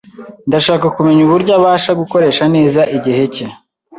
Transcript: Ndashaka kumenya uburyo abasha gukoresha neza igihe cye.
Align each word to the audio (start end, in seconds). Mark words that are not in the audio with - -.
Ndashaka 0.47 0.85
kumenya 0.95 1.21
uburyo 1.23 1.51
abasha 1.59 1.91
gukoresha 2.01 2.43
neza 2.55 2.81
igihe 2.97 3.23
cye. 3.35 3.45